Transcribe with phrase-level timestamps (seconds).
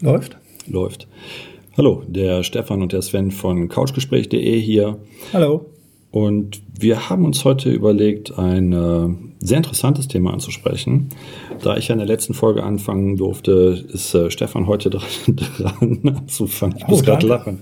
[0.00, 0.36] Läuft?
[0.66, 1.06] Läuft.
[1.76, 4.98] Hallo, der Stefan und der Sven von couchgespräch.de hier.
[5.32, 5.66] Hallo.
[6.10, 11.10] Und wir haben uns heute überlegt, ein äh, sehr interessantes Thema anzusprechen.
[11.62, 16.00] Da ich ja in der letzten Folge anfangen durfte, ist äh, Stefan heute dran, dran
[16.02, 16.76] anzufangen.
[16.76, 17.60] Ich muss oh, gerade lachen.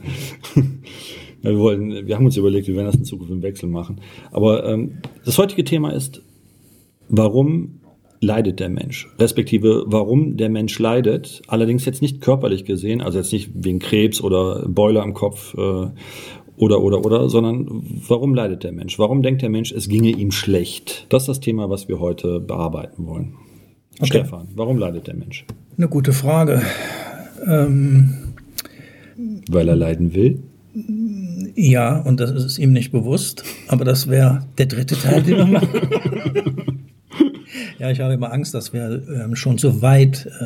[0.54, 0.62] ja,
[1.50, 4.00] wir, wollen, wir haben uns überlegt, wir werden das in Zukunft im Wechsel machen.
[4.30, 6.22] Aber ähm, das heutige Thema ist,
[7.10, 7.81] warum
[8.22, 13.32] leidet der Mensch, respektive warum der Mensch leidet, allerdings jetzt nicht körperlich gesehen, also jetzt
[13.32, 15.88] nicht wegen Krebs oder Beule am Kopf äh,
[16.56, 18.96] oder oder oder, sondern warum leidet der Mensch?
[18.98, 21.06] Warum denkt der Mensch, es ginge ihm schlecht?
[21.08, 23.34] Das ist das Thema, was wir heute bearbeiten wollen.
[23.96, 24.06] Okay.
[24.06, 25.44] Stefan, warum leidet der Mensch?
[25.76, 26.62] Eine gute Frage.
[27.44, 28.14] Ähm,
[29.50, 30.44] Weil er leiden will?
[31.56, 35.46] Ja, und das ist ihm nicht bewusst, aber das wäre der dritte Teil, den wir
[35.46, 35.68] machen.
[37.82, 40.44] Ja, ich habe immer Angst, dass wir ähm, schon so weit äh,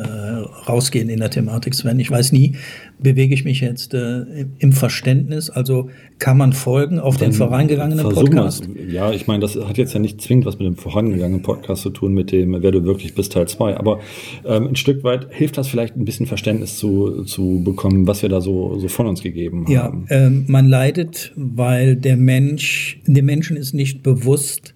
[0.67, 1.99] rausgehen in der Thematik, Sven.
[1.99, 2.53] Ich weiß nie,
[2.97, 5.51] bewege ich mich jetzt äh, im Verständnis?
[5.51, 8.67] Also kann man folgen auf Dann den vorangegangenen Podcast?
[8.89, 11.91] Ja, ich meine, das hat jetzt ja nicht zwingend was mit dem vorangegangenen Podcast zu
[11.91, 13.77] tun, mit dem, wer du wirklich bist, Teil 2.
[13.77, 13.99] Aber
[14.43, 18.29] ähm, ein Stück weit hilft das vielleicht ein bisschen Verständnis zu, zu bekommen, was wir
[18.29, 19.71] da so, so von uns gegeben haben.
[19.71, 24.73] Ja, ähm, man leidet, weil der Mensch, dem Menschen ist nicht bewusst,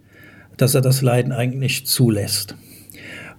[0.61, 2.55] dass er das Leiden eigentlich zulässt.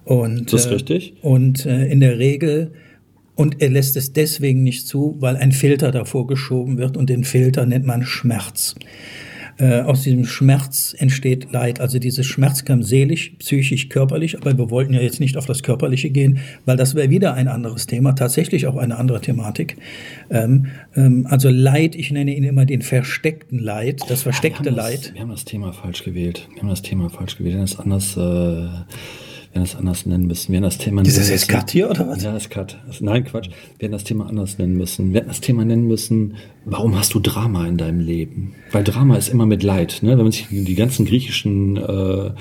[0.05, 1.13] Und, das ist äh, richtig.
[1.21, 2.73] Und äh, in der Regel,
[3.35, 7.23] und er lässt es deswegen nicht zu, weil ein Filter davor geschoben wird und den
[7.23, 8.75] Filter nennt man Schmerz.
[9.57, 11.79] Äh, aus diesem Schmerz entsteht Leid.
[11.79, 15.63] Also dieses Schmerz kam seelisch, psychisch, körperlich, aber wir wollten ja jetzt nicht auf das
[15.63, 19.77] Körperliche gehen, weil das wäre wieder ein anderes Thema, tatsächlich auch eine andere Thematik.
[20.29, 24.71] Ähm, ähm, also Leid, ich nenne ihn immer den versteckten Leid, das versteckte ja, wir
[24.71, 25.05] Leid.
[25.05, 26.47] Das, wir haben das Thema falsch gewählt.
[26.53, 27.55] Wir haben das Thema falsch gewählt.
[27.55, 28.17] Das ist anders.
[28.17, 28.67] Äh
[29.53, 30.51] werden das anders nennen müssen.
[30.51, 32.23] Wir werden das Thema Ist das jetzt Cut hier oder was?
[32.23, 32.77] Ja, das ist Cut.
[33.01, 33.49] Nein, Quatsch.
[33.77, 35.09] Wir werden das Thema anders nennen müssen.
[35.09, 36.35] Wir werden das Thema nennen müssen,
[36.65, 38.53] warum hast du Drama in deinem Leben?
[38.71, 39.99] Weil Drama ist immer mit Leid.
[40.01, 40.11] Ne?
[40.11, 42.31] Wenn man sich die ganzen griechischen äh,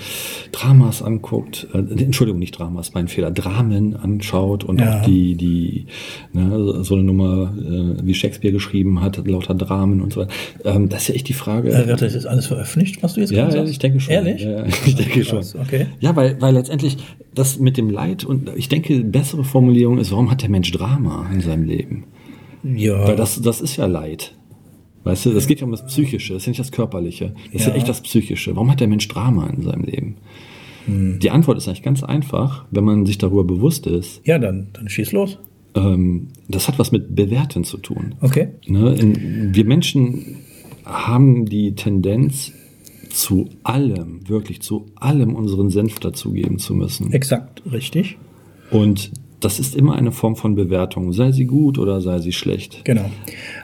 [0.53, 5.00] Dramas anguckt, äh, Entschuldigung, nicht Dramas, mein Fehler, Dramen anschaut und ja.
[5.00, 5.87] auch die, die
[6.32, 10.32] ne, so eine Nummer, äh, wie Shakespeare geschrieben hat, lauter Dramen und so weiter.
[10.65, 11.71] Ähm, das ist ja echt die Frage.
[11.71, 13.66] Äh, das jetzt alles veröffentlicht, was du jetzt ja, gesagt hast?
[13.66, 14.15] Ja, ich denke schon.
[14.15, 14.43] Ehrlich?
[14.43, 15.44] Ja, ich denke schon.
[15.61, 15.87] Okay.
[16.00, 16.97] Ja, weil, weil letztendlich
[17.34, 21.27] das mit dem Leid und ich denke, bessere Formulierung ist, warum hat der Mensch Drama
[21.32, 22.05] in seinem Leben?
[22.62, 23.06] Ja.
[23.06, 24.34] Weil das, das ist ja Leid.
[25.05, 27.34] Weißt du, das geht ja um das Psychische, das ist nicht das Körperliche.
[27.53, 27.59] Das ja.
[27.59, 28.55] ist ja echt das Psychische.
[28.55, 30.17] Warum hat der Mensch Drama in seinem Leben?
[30.87, 31.19] Hm.
[31.19, 34.25] Die Antwort ist eigentlich ganz einfach, wenn man sich darüber bewusst ist.
[34.25, 35.39] Ja, dann, dann schieß los.
[35.75, 38.15] Ähm, das hat was mit Bewerten zu tun.
[38.21, 38.49] Okay.
[38.67, 38.94] Ne?
[38.94, 40.37] In, wir Menschen
[40.84, 42.53] haben die Tendenz,
[43.12, 47.12] zu allem, wirklich zu allem unseren Senf dazugeben zu müssen.
[47.12, 48.17] Exakt, richtig.
[48.71, 49.11] Und
[49.44, 52.84] das ist immer eine Form von Bewertung, sei sie gut oder sei sie schlecht.
[52.84, 53.10] Genau.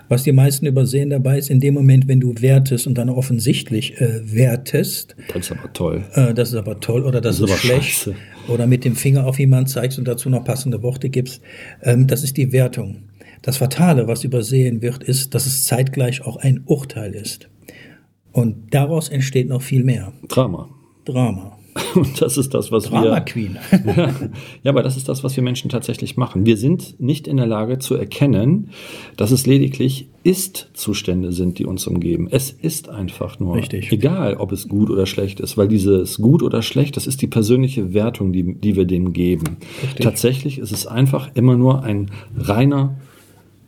[0.09, 4.01] Was die meisten übersehen dabei ist, in dem Moment, wenn du wertest und dann offensichtlich
[4.01, 5.17] äh, wertest.
[5.33, 6.05] Das ist aber toll.
[6.15, 7.85] Äh, das ist aber toll oder das, das ist, ist schlecht.
[7.85, 8.15] Scheiße.
[8.49, 11.43] Oder mit dem Finger auf jemanden zeigst und dazu noch passende Worte gibst.
[11.83, 13.05] Ähm, das ist die Wertung.
[13.43, 17.49] Das Fatale, was übersehen wird, ist, dass es zeitgleich auch ein Urteil ist.
[18.33, 20.13] Und daraus entsteht noch viel mehr.
[20.29, 20.69] Drama.
[21.05, 21.59] Drama.
[21.95, 23.21] Und das ist das, was Drama wir.
[23.21, 23.59] Queen.
[24.63, 26.47] ja, aber das ist das, was wir Menschen tatsächlich machen.
[26.47, 28.71] Wir sind nicht in der Lage zu erkennen,
[29.17, 32.29] dass es lediglich Ist-Zustände sind, die uns umgeben.
[32.31, 33.57] Es ist einfach nur.
[33.57, 33.93] Richtig.
[33.93, 37.27] Egal, ob es gut oder schlecht ist, weil dieses gut oder schlecht, das ist die
[37.27, 39.59] persönliche Wertung, die, die wir dem geben.
[39.83, 40.05] Richtig.
[40.05, 42.97] Tatsächlich ist es einfach immer nur ein reiner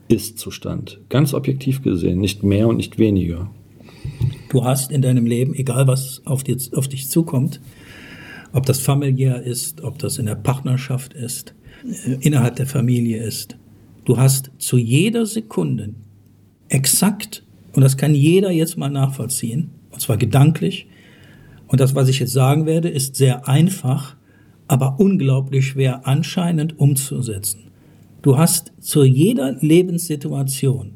[0.08, 1.00] Ist-Zustand.
[1.08, 3.50] Ganz objektiv gesehen, nicht mehr und nicht weniger.
[4.50, 7.60] Du hast in deinem Leben, egal was auf, dir, auf dich zukommt,
[8.52, 13.56] ob das familiär ist, ob das in der Partnerschaft ist, äh, innerhalb der Familie ist,
[14.04, 15.94] du hast zu jeder Sekunde
[16.68, 17.44] exakt,
[17.74, 20.88] und das kann jeder jetzt mal nachvollziehen, und zwar gedanklich,
[21.68, 24.16] und das, was ich jetzt sagen werde, ist sehr einfach,
[24.66, 27.70] aber unglaublich schwer anscheinend umzusetzen.
[28.20, 30.94] Du hast zu jeder Lebenssituation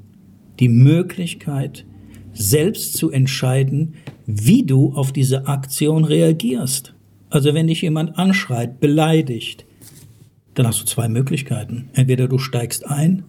[0.58, 1.86] die Möglichkeit,
[2.34, 3.94] selbst zu entscheiden,
[4.26, 6.94] wie du auf diese Aktion reagierst.
[7.30, 9.64] Also wenn dich jemand anschreit, beleidigt,
[10.54, 11.88] dann hast du zwei Möglichkeiten.
[11.94, 13.24] Entweder du steigst ein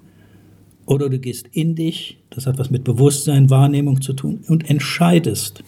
[0.85, 5.63] oder du gehst in dich, das hat was mit Bewusstsein, Wahrnehmung zu tun, und entscheidest,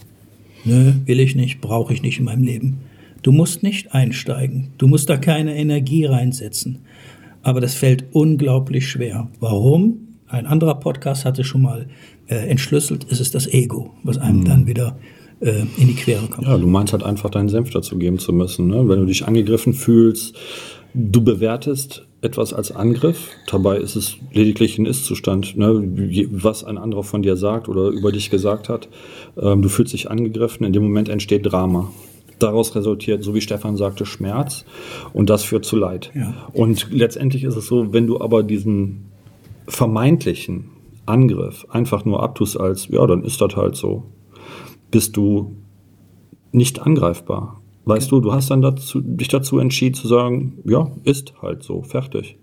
[0.66, 2.78] nö, will ich nicht, brauche ich nicht in meinem Leben.
[3.24, 6.80] Du musst nicht einsteigen, du musst da keine Energie reinsetzen.
[7.42, 9.30] Aber das fällt unglaublich schwer.
[9.40, 10.07] Warum?
[10.28, 11.88] Ein anderer Podcast hatte schon mal
[12.28, 14.46] äh, entschlüsselt, ist es das Ego, was einem mhm.
[14.46, 14.98] dann wieder
[15.40, 16.48] äh, in die Quere kommt.
[16.48, 18.68] Ja, du meinst halt einfach deinen Senf dazu geben zu müssen.
[18.68, 18.88] Ne?
[18.90, 20.36] Wenn du dich angegriffen fühlst,
[20.94, 23.30] du bewertest etwas als Angriff.
[23.50, 25.82] Dabei ist es lediglich ein Ist-Zustand, ne?
[26.32, 28.90] was ein anderer von dir sagt oder über dich gesagt hat.
[29.38, 30.66] Ähm, du fühlst dich angegriffen.
[30.66, 31.92] In dem Moment entsteht Drama.
[32.40, 34.64] Daraus resultiert, so wie Stefan sagte, Schmerz
[35.12, 36.12] und das führt zu Leid.
[36.14, 36.50] Ja.
[36.54, 39.06] Und letztendlich ist es so, wenn du aber diesen
[39.68, 40.70] vermeintlichen
[41.06, 44.04] Angriff einfach nur abtust als, ja, dann ist das halt so,
[44.92, 45.56] bist du
[46.52, 47.62] nicht angreifbar.
[47.86, 51.84] Weißt du, du hast dann dazu, dich dazu entschieden zu sagen, ja, ist halt so,
[51.84, 52.38] fertig.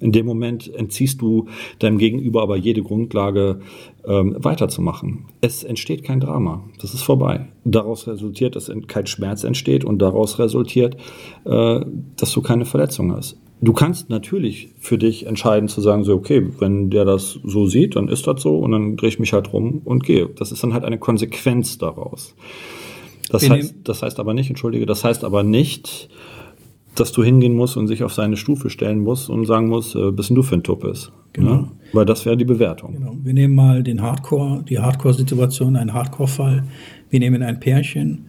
[0.00, 1.46] In dem Moment entziehst du
[1.78, 3.60] deinem Gegenüber aber jede Grundlage,
[4.04, 5.26] ähm, weiterzumachen.
[5.40, 6.64] Es entsteht kein Drama.
[6.80, 7.48] Das ist vorbei.
[7.64, 10.96] Daraus resultiert, dass kein Schmerz entsteht und daraus resultiert,
[11.44, 11.80] äh,
[12.16, 13.38] dass du keine Verletzung hast.
[13.64, 17.94] Du kannst natürlich für dich entscheiden zu sagen, so, okay, wenn der das so sieht,
[17.94, 20.28] dann ist das so und dann drehe ich mich halt rum und gehe.
[20.36, 22.34] Das ist dann halt eine Konsequenz daraus.
[23.30, 26.10] Das heißt, das heißt aber nicht, entschuldige, das heißt aber nicht,
[26.96, 30.10] dass du hingehen musst und sich auf seine Stufe stellen musst und sagen musst, äh,
[30.10, 31.12] bist du für ein Tuppes.
[31.32, 31.54] Genau.
[31.54, 31.68] Ne?
[31.92, 32.94] Weil das wäre die Bewertung.
[32.94, 33.16] Genau.
[33.22, 36.64] Wir nehmen mal den Hardcore, die Hardcore-Situation, einen Hardcore-Fall.
[37.10, 38.26] Wir nehmen ein Pärchen,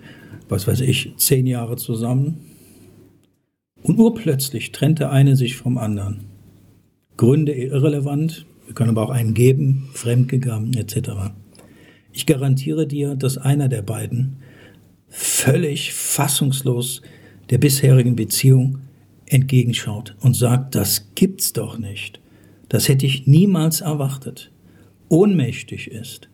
[0.47, 2.52] was weiß ich, zehn Jahre zusammen.
[3.83, 6.25] Und urplötzlich trennt der eine sich vom anderen.
[7.17, 11.33] Gründe irrelevant, wir können aber auch einen geben, fremdgegangen etc.
[12.11, 14.37] Ich garantiere dir, dass einer der beiden
[15.09, 17.01] völlig fassungslos
[17.49, 18.79] der bisherigen Beziehung
[19.25, 22.19] entgegenschaut und sagt, das gibt's doch nicht.
[22.69, 24.51] Das hätte ich niemals erwartet.
[25.09, 26.29] Ohnmächtig ist,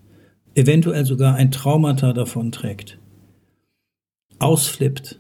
[0.56, 3.00] eventuell sogar ein Traumata davon trägt,
[4.38, 5.20] ausflippt,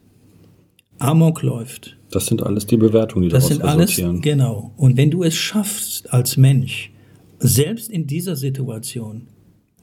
[0.99, 1.97] Amok läuft.
[2.11, 4.21] Das sind alles die Bewertungen, die Das daraus sind alles, resultieren.
[4.21, 4.71] genau.
[4.77, 6.91] Und wenn du es schaffst als Mensch,
[7.39, 9.27] selbst in dieser Situation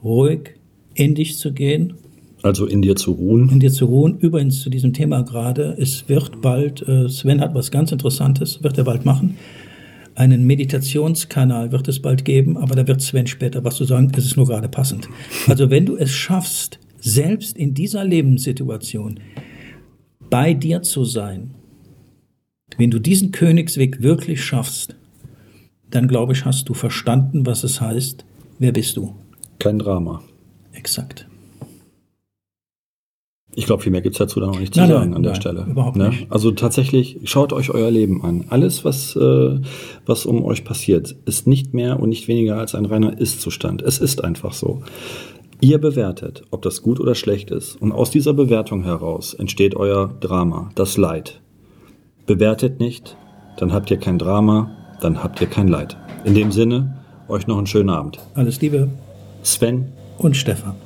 [0.02, 0.50] ruhig
[0.94, 1.94] in dich zu gehen
[2.42, 3.48] Also in dir zu ruhen.
[3.50, 4.18] in dir zu ruhen.
[4.18, 8.76] Übrigens zu diesem Thema gerade, es wird bald, äh, Sven hat was ganz Interessantes, wird
[8.78, 9.36] er bald machen.
[10.14, 14.24] Einen Meditationskanal wird es bald geben, aber da wird Sven später was zu sagen, es
[14.24, 15.08] ist nur gerade passend.
[15.46, 19.20] Also wenn du es schaffst, selbst in dieser Lebenssituation
[20.30, 21.54] bei dir zu sein,
[22.78, 24.96] wenn du diesen Königsweg wirklich schaffst,
[25.88, 28.24] dann glaube ich, hast du verstanden, was es heißt,
[28.58, 29.14] wer bist du?
[29.58, 30.22] Kein Drama.
[30.72, 31.28] Exakt.
[33.58, 35.32] Ich glaube, viel mehr gibt's dazu dann noch nicht zu Nein, nein, sagen an der
[35.32, 35.66] nein, Stelle.
[35.66, 36.10] überhaupt Ne?
[36.10, 36.26] nicht.
[36.30, 38.44] Also tatsächlich, schaut euch euer Leben an.
[38.50, 39.60] Alles, was, äh,
[40.04, 43.80] was um euch passiert, ist nicht mehr und nicht weniger als ein reiner Ist-Zustand.
[43.80, 44.82] Es ist einfach so.
[45.60, 47.80] Ihr bewertet, ob das gut oder schlecht ist.
[47.80, 51.40] Und aus dieser Bewertung heraus entsteht euer Drama, das Leid.
[52.26, 53.16] Bewertet nicht,
[53.56, 54.70] dann habt ihr kein Drama,
[55.00, 55.96] dann habt ihr kein Leid.
[56.24, 56.98] In dem Sinne,
[57.28, 58.18] euch noch einen schönen Abend.
[58.34, 58.88] Alles Liebe.
[59.42, 60.85] Sven, und Stefan.